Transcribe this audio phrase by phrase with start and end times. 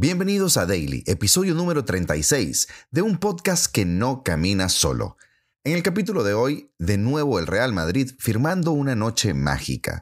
[0.00, 5.18] Bienvenidos a Daily, episodio número 36 de un podcast que no camina solo.
[5.62, 10.00] En el capítulo de hoy, de nuevo el Real Madrid firmando una noche mágica.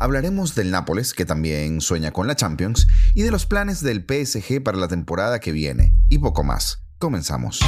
[0.00, 4.64] Hablaremos del Nápoles, que también sueña con la Champions, y de los planes del PSG
[4.64, 6.82] para la temporada que viene, y poco más.
[6.98, 7.60] Comenzamos.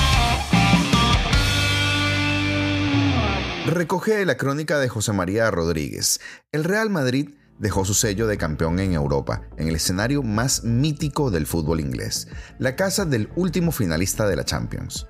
[3.67, 6.19] Recoge la crónica de José María Rodríguez.
[6.51, 7.29] El Real Madrid
[7.59, 12.29] dejó su sello de campeón en Europa, en el escenario más mítico del fútbol inglés,
[12.59, 15.07] la casa del último finalista de la Champions.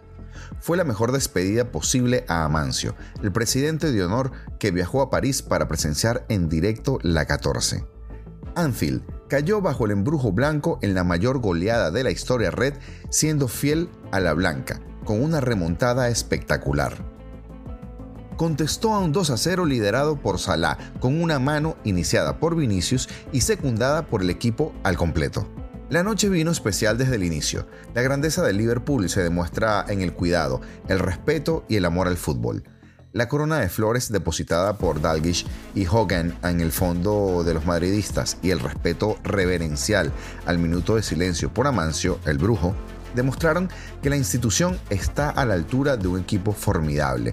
[0.61, 5.43] Fue la mejor despedida posible a Amancio, el presidente de honor que viajó a París
[5.43, 7.85] para presenciar en directo la 14.
[8.55, 12.75] Anfield cayó bajo el embrujo blanco en la mayor goleada de la historia red,
[13.11, 17.12] siendo fiel a la blanca, con una remontada espectacular
[18.37, 23.09] contestó a un 2 a 0 liderado por Salah, con una mano iniciada por Vinicius
[23.33, 25.49] y secundada por el equipo al completo.
[25.91, 27.67] La noche vino especial desde el inicio.
[27.95, 32.17] La grandeza del Liverpool se demuestra en el cuidado, el respeto y el amor al
[32.17, 32.65] fútbol.
[33.13, 38.39] La corona de flores depositada por Dalgish y Hogan en el fondo de los madridistas
[38.41, 40.11] y el respeto reverencial
[40.47, 42.75] al minuto de silencio por Amancio, el brujo,
[43.15, 43.69] demostraron
[44.03, 47.33] que la institución está a la altura de un equipo formidable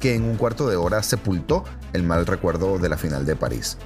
[0.00, 3.76] que en un cuarto de hora sepultó el mal recuerdo de la final de París.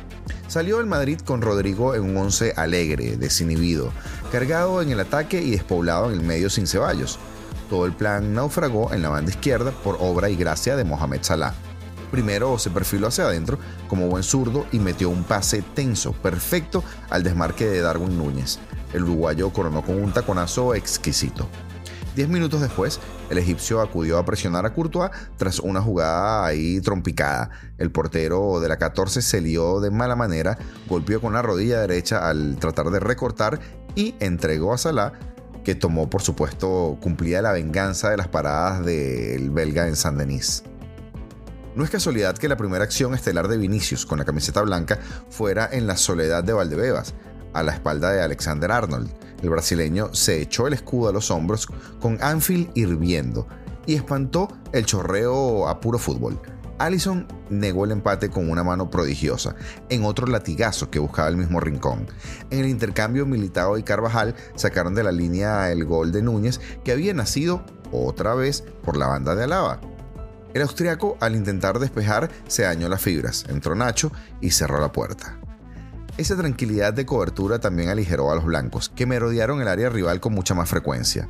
[0.48, 3.92] Salió el Madrid con Rodrigo en un once alegre, desinhibido,
[4.30, 7.18] cargado en el ataque y despoblado en el medio sin ceballos.
[7.68, 11.54] Todo el plan naufragó en la banda izquierda por obra y gracia de Mohamed Salah.
[12.10, 17.24] Primero se perfiló hacia adentro como buen zurdo y metió un pase tenso, perfecto al
[17.24, 18.60] desmarque de Darwin Núñez.
[18.92, 21.48] El uruguayo coronó con un taconazo exquisito.
[22.14, 27.50] Diez minutos después, el egipcio acudió a presionar a Courtois tras una jugada ahí trompicada.
[27.76, 30.56] El portero de la 14 se lió de mala manera,
[30.88, 33.58] golpeó con la rodilla derecha al tratar de recortar
[33.96, 35.12] y entregó a Salah,
[35.64, 40.62] que tomó, por supuesto, cumplida la venganza de las paradas del belga en San Denis.
[41.74, 45.00] No es casualidad que la primera acción estelar de Vinicius con la camiseta blanca
[45.30, 47.14] fuera en la soledad de Valdebebas,
[47.52, 49.10] a la espalda de Alexander Arnold.
[49.44, 51.68] El brasileño se echó el escudo a los hombros
[52.00, 53.46] con Anfield hirviendo
[53.84, 56.40] y espantó el chorreo a puro fútbol.
[56.78, 59.54] Allison negó el empate con una mano prodigiosa,
[59.90, 62.06] en otro latigazo que buscaba el mismo rincón.
[62.48, 66.92] En el intercambio, Militao y Carvajal sacaron de la línea el gol de Núñez, que
[66.92, 69.78] había nacido otra vez por la banda de Alaba.
[70.54, 75.38] El austriaco, al intentar despejar, se dañó las fibras, entró Nacho y cerró la puerta.
[76.16, 80.32] Esa tranquilidad de cobertura también aligeró a los blancos, que merodearon el área rival con
[80.32, 81.28] mucha más frecuencia.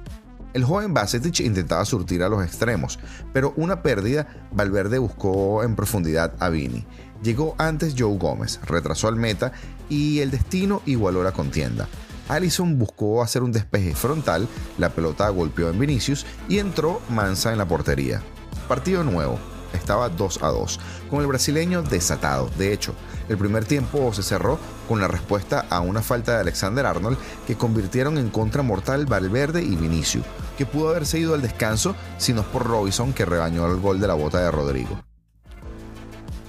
[0.52, 2.98] El joven Basetich intentaba surtir a los extremos,
[3.32, 6.84] pero una pérdida, Valverde buscó en profundidad a Vini.
[7.22, 9.52] Llegó antes Joe Gómez, retrasó al meta
[9.88, 11.88] y el destino igualó la contienda.
[12.28, 14.46] Allison buscó hacer un despeje frontal,
[14.76, 18.22] la pelota golpeó en Vinicius y entró Mansa en la portería.
[18.68, 19.38] Partido nuevo,
[19.74, 20.80] estaba 2 a 2,
[21.10, 22.50] con el brasileño desatado.
[22.56, 22.94] De hecho,
[23.28, 24.58] el primer tiempo se cerró
[24.88, 29.62] con la respuesta a una falta de Alexander Arnold que convirtieron en contra mortal Valverde
[29.62, 30.24] y Vinicius,
[30.58, 34.00] que pudo haberse ido al descanso si no es por Robinson que rebañó el gol
[34.00, 35.00] de la bota de Rodrigo.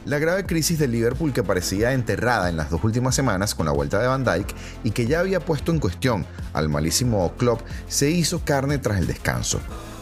[0.06, 3.72] La grave crisis del Liverpool que parecía enterrada en las dos últimas semanas con la
[3.72, 4.54] vuelta de Van Dijk
[4.84, 9.08] y que ya había puesto en cuestión al malísimo Klopp se hizo carne tras el
[9.08, 9.60] descanso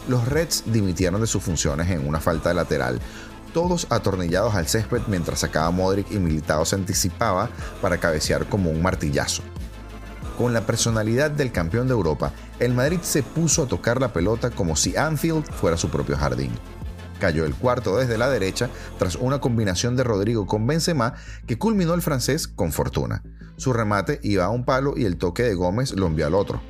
[0.08, 3.00] los Reds dimitieron de sus funciones en una falta de lateral,
[3.52, 7.48] todos atornillados al césped mientras sacaba Modric y Militao se anticipaba
[7.80, 9.42] para cabecear como un martillazo.
[10.36, 14.50] Con la personalidad del campeón de Europa, el Madrid se puso a tocar la pelota
[14.50, 16.50] como si Anfield fuera su propio jardín.
[17.20, 21.14] Cayó el cuarto desde la derecha tras una combinación de Rodrigo con Benzema
[21.46, 23.22] que culminó el francés con fortuna.
[23.56, 26.60] Su remate iba a un palo y el toque de Gómez lo envió al otro.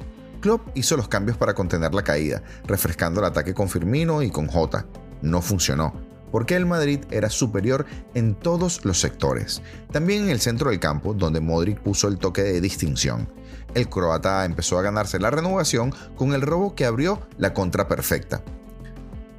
[0.45, 4.47] Klopp hizo los cambios para contener la caída, refrescando el ataque con Firmino y con
[4.47, 4.85] Jota.
[5.23, 5.95] No funcionó,
[6.31, 9.63] porque el Madrid era superior en todos los sectores.
[9.91, 13.27] También en el centro del campo, donde Modric puso el toque de distinción.
[13.73, 18.43] El croata empezó a ganarse la renovación con el robo que abrió la contra perfecta.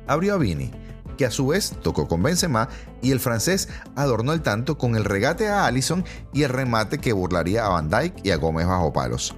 [0.08, 0.72] Abrió a Vini,
[1.20, 2.68] que a su vez tocó con Benzema
[3.04, 6.04] y el francés adornó el tanto con el regate a Allison
[6.34, 9.36] y el remate que burlaría a Van Dijk y a Gómez bajo palos.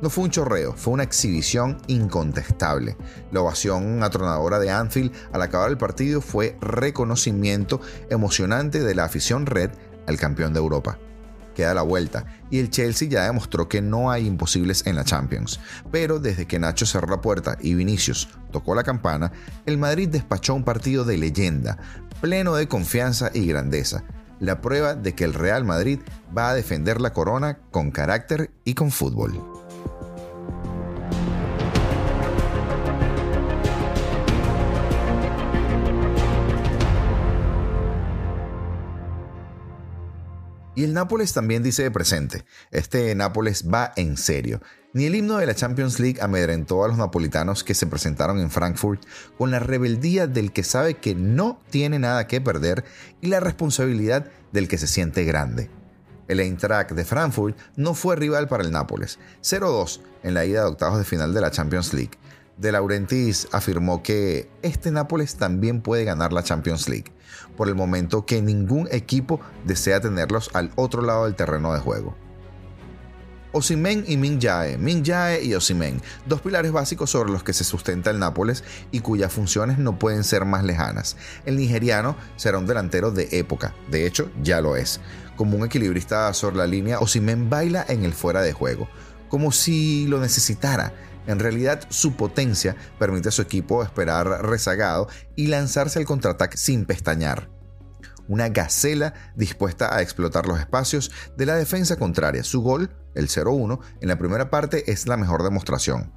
[0.00, 2.96] No fue un chorreo, fue una exhibición incontestable.
[3.30, 7.80] La ovación atronadora de Anfield al acabar el partido fue reconocimiento
[8.10, 9.70] emocionante de la afición red
[10.06, 10.98] al campeón de Europa.
[11.54, 15.60] Queda la vuelta y el Chelsea ya demostró que no hay imposibles en la Champions.
[15.90, 19.32] Pero desde que Nacho cerró la puerta y Vinicius tocó la campana,
[19.66, 21.76] el Madrid despachó un partido de leyenda,
[22.20, 24.02] pleno de confianza y grandeza
[24.42, 26.00] la prueba de que el Real Madrid
[26.36, 29.51] va a defender la corona con carácter y con fútbol.
[40.74, 44.62] Y el Nápoles también dice de presente, este Nápoles va en serio.
[44.94, 48.50] Ni el himno de la Champions League amedrentó a los napolitanos que se presentaron en
[48.50, 49.02] Frankfurt
[49.38, 52.84] con la rebeldía del que sabe que no tiene nada que perder
[53.20, 55.70] y la responsabilidad del que se siente grande.
[56.28, 60.68] El Eintracht de Frankfurt no fue rival para el Nápoles, 0-2 en la ida de
[60.68, 62.12] octavos de final de la Champions League.
[62.56, 67.12] De Laurentiis afirmó que este Nápoles también puede ganar la Champions League,
[67.56, 72.14] por el momento que ningún equipo desea tenerlos al otro lado del terreno de juego.
[73.54, 77.64] Osimen y Min Jae, Min Jae y Osimen, dos pilares básicos sobre los que se
[77.64, 81.18] sustenta el Nápoles y cuyas funciones no pueden ser más lejanas.
[81.44, 85.00] El nigeriano será un delantero de época, de hecho ya lo es.
[85.36, 88.88] Como un equilibrista sobre la línea, Osimen baila en el fuera de juego,
[89.28, 90.94] como si lo necesitara.
[91.26, 96.84] En realidad, su potencia permite a su equipo esperar rezagado y lanzarse al contraataque sin
[96.84, 97.48] pestañear
[98.28, 102.44] una gacela dispuesta a explotar los espacios de la defensa contraria.
[102.44, 106.12] Su gol, el 0-1, en la primera parte es la mejor demostración.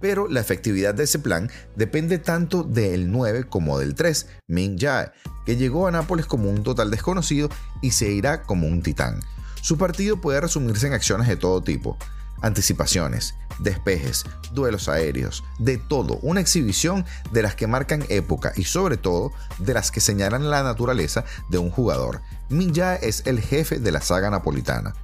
[0.00, 5.10] Pero la efectividad de ese plan depende tanto del 9 como del 3, Min Jae,
[5.44, 7.48] que llegó a Nápoles como un total desconocido
[7.82, 9.20] y se irá como un titán.
[9.60, 11.98] Su partido puede resumirse en acciones de todo tipo,
[12.42, 18.96] anticipaciones, despejes, duelos aéreos, de todo, una exhibición de las que marcan época y sobre
[18.96, 22.22] todo de las que señalan la naturaleza de un jugador.
[22.48, 24.94] Minja es el jefe de la saga napolitana.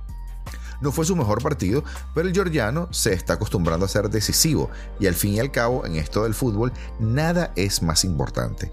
[0.80, 1.84] No fue su mejor partido,
[2.14, 4.70] pero el georgiano se está acostumbrando a ser decisivo
[5.00, 8.70] y al fin y al cabo en esto del fútbol nada es más importante.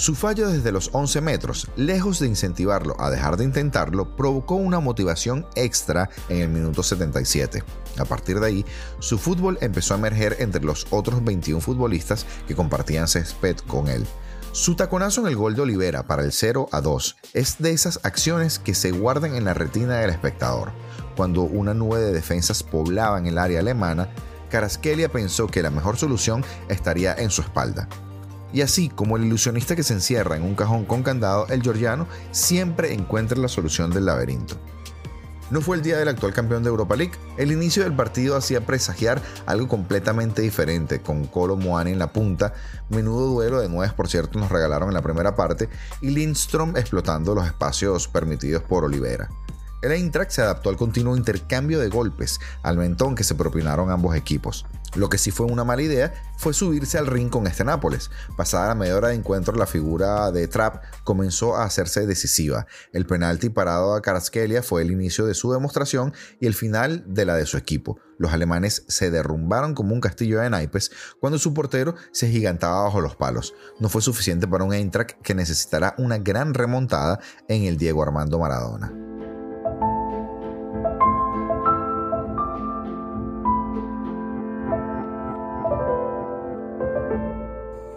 [0.00, 4.80] Su fallo desde los 11 metros, lejos de incentivarlo a dejar de intentarlo, provocó una
[4.80, 7.62] motivación extra en el minuto 77.
[7.98, 8.64] A partir de ahí,
[8.98, 14.06] su fútbol empezó a emerger entre los otros 21 futbolistas que compartían césped con él.
[14.52, 18.00] Su taconazo en el gol de Olivera para el 0 a 2 es de esas
[18.02, 20.72] acciones que se guardan en la retina del espectador.
[21.14, 24.08] Cuando una nube de defensas poblaban el área alemana,
[24.48, 27.86] Caraskelia pensó que la mejor solución estaría en su espalda.
[28.52, 32.06] Y así como el ilusionista que se encierra en un cajón con candado, el georgiano
[32.32, 34.56] siempre encuentra la solución del laberinto.
[35.50, 37.14] No fue el día del actual campeón de Europa League.
[37.36, 42.54] El inicio del partido hacía presagiar algo completamente diferente, con Colo Moani en la punta,
[42.88, 45.68] menudo duelo de nueve por cierto nos regalaron en la primera parte,
[46.00, 49.28] y Lindstrom explotando los espacios permitidos por Olivera.
[49.82, 54.14] El Eintracht se adaptó al continuo intercambio de golpes, al mentón que se propinaron ambos
[54.14, 54.66] equipos.
[54.94, 58.10] Lo que sí fue una mala idea fue subirse al ring con este Nápoles.
[58.36, 62.66] Pasada la media hora de encuentro, la figura de Trapp comenzó a hacerse decisiva.
[62.92, 67.24] El penalti parado a Karaskelia fue el inicio de su demostración y el final de
[67.24, 67.98] la de su equipo.
[68.18, 70.90] Los alemanes se derrumbaron como un castillo de naipes
[71.20, 73.54] cuando su portero se gigantaba bajo los palos.
[73.78, 78.38] No fue suficiente para un Eintracht que necesitará una gran remontada en el Diego Armando
[78.38, 79.09] Maradona.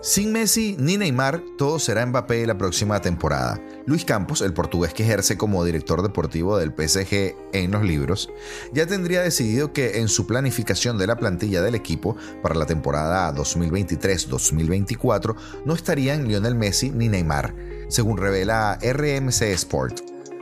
[0.04, 3.62] Sin Messi ni Neymar, todo será Mbappé la próxima temporada.
[3.86, 8.30] Luis Campos, el portugués que ejerce como director deportivo del PSG en los libros,
[8.74, 13.34] ya tendría decidido que en su planificación de la plantilla del equipo para la temporada
[13.34, 17.56] 2023-2024 no estarían Lionel Messi ni Neymar,
[17.88, 20.02] según revela RMC Sport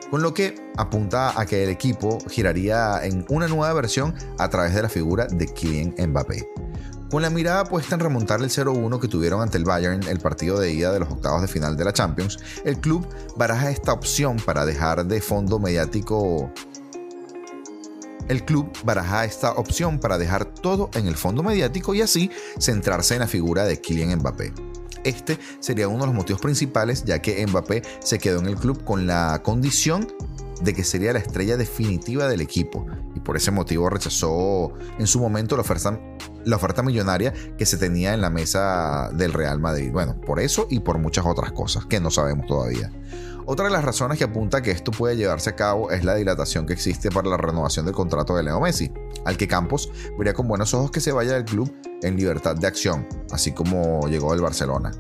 [0.10, 4.74] con lo que apunta a que el equipo giraría en una nueva versión a través
[4.74, 6.48] de la figura de Kylian Mbappé.
[7.12, 10.58] Con la mirada puesta en remontar el 0-1 que tuvieron ante el Bayern el partido
[10.58, 14.38] de ida de los octavos de final de la Champions, el club baraja esta opción
[14.38, 16.50] para dejar de fondo mediático
[18.30, 23.16] el club baraja esta opción para dejar todo en el fondo mediático y así centrarse
[23.16, 24.54] en la figura de Kylian Mbappé.
[25.04, 28.86] Este sería uno de los motivos principales ya que Mbappé se quedó en el club
[28.86, 30.08] con la condición
[30.62, 35.20] de que sería la estrella definitiva del equipo y por ese motivo rechazó en su
[35.20, 36.00] momento la oferta,
[36.46, 39.92] la oferta millonaria que se tenía en la mesa del Real Madrid.
[39.92, 42.92] Bueno, por eso y por muchas otras cosas que no sabemos todavía.
[43.46, 46.16] Otra de las razones que apunta a que esto puede llevarse a cabo es la
[46.16, 48.92] dilatación que existe para la renovación del contrato de Leo Messi,
[49.26, 52.68] al que Campos vería con buenos ojos que se vaya del club en libertad de
[52.68, 54.92] acción, así como llegó del Barcelona.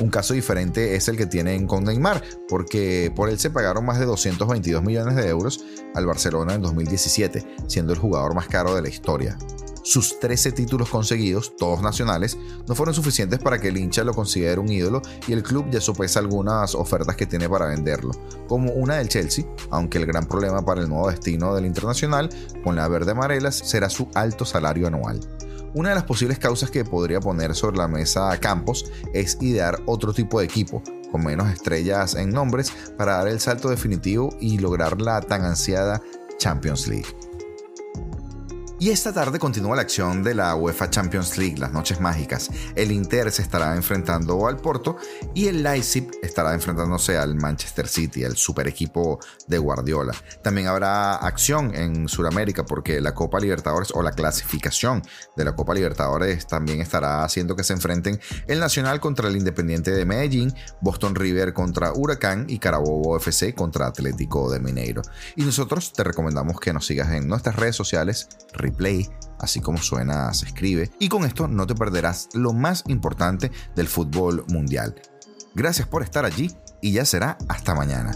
[0.00, 3.98] Un caso diferente es el que tienen con Neymar, porque por él se pagaron más
[3.98, 8.82] de 222 millones de euros al Barcelona en 2017, siendo el jugador más caro de
[8.82, 9.36] la historia.
[9.84, 14.60] Sus 13 títulos conseguidos, todos nacionales, no fueron suficientes para que el hincha lo considere
[14.60, 18.12] un ídolo y el club ya sopesa algunas ofertas que tiene para venderlo,
[18.46, 22.30] como una del Chelsea, aunque el gran problema para el nuevo destino del internacional
[22.62, 25.18] con la verde amarelas será su alto salario anual.
[25.74, 29.78] Una de las posibles causas que podría poner sobre la mesa a Campos es idear
[29.86, 34.58] otro tipo de equipo, con menos estrellas en nombres para dar el salto definitivo y
[34.58, 36.02] lograr la tan ansiada
[36.38, 37.06] Champions League.
[38.82, 42.50] Y esta tarde continúa la acción de la UEFA Champions League, las noches mágicas.
[42.74, 44.96] El Inter se estará enfrentando al Porto
[45.36, 50.16] y el Leipzig estará enfrentándose al Manchester City, el super equipo de Guardiola.
[50.42, 55.00] También habrá acción en Sudamérica porque la Copa Libertadores o la clasificación
[55.36, 59.92] de la Copa Libertadores también estará haciendo que se enfrenten el Nacional contra el Independiente
[59.92, 65.02] de Medellín, Boston River contra Huracán y Carabobo FC contra Atlético de Mineiro.
[65.36, 68.28] Y nosotros te recomendamos que nos sigas en nuestras redes sociales,
[68.72, 73.50] Play, así como suena, se escribe, y con esto no te perderás lo más importante
[73.74, 74.94] del fútbol mundial.
[75.54, 76.50] Gracias por estar allí
[76.80, 78.12] y ya será hasta mañana.